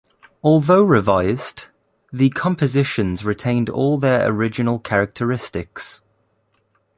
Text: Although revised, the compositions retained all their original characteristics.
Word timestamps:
Although 0.41 0.81
revised, 0.81 1.65
the 2.11 2.31
compositions 2.31 3.23
retained 3.23 3.69
all 3.69 3.99
their 3.99 4.27
original 4.27 4.79
characteristics. 4.79 6.01